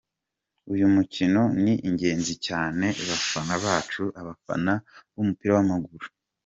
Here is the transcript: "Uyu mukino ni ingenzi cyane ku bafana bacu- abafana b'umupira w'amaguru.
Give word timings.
"Uyu 0.73 0.85
mukino 0.95 1.41
ni 1.63 1.73
ingenzi 1.87 2.33
cyane 2.47 2.85
ku 2.97 3.03
bafana 3.09 3.53
bacu- 3.65 4.03
abafana 4.19 4.73
b'umupira 5.13 5.51
w'amaguru. 5.57 6.07